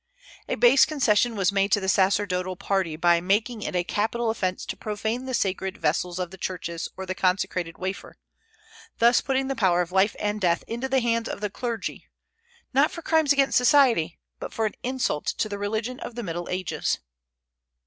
[0.49, 4.65] A base concession was made to the sacerdotal party, by making it a capital offence
[4.65, 8.17] to profane the sacred vessels of the churches or the consecrated wafer;
[8.97, 12.07] thus putting the power of life and death into the hands of the clergy,
[12.73, 16.49] not for crimes against society but for an insult to the religion of the Middle
[16.49, 16.97] Ages.